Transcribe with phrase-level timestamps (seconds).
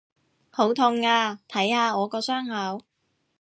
[0.49, 1.39] 好痛啊！
[1.47, 2.83] 睇下我個傷口！